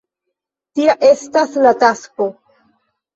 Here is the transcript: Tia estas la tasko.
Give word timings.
Tia 0.79 0.95
estas 1.09 1.53
la 1.65 1.73
tasko. 1.83 2.27